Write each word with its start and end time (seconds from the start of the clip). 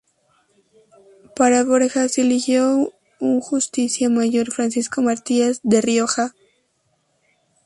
Para 1.35 1.63
Borja 1.63 2.09
se 2.09 2.21
eligió 2.21 2.91
un 3.19 3.39
justicia 3.39 4.09
mayor, 4.09 4.51
Francisco 4.51 5.03
Matías 5.03 5.59
de 5.61 5.79
Rioja. 5.79 6.33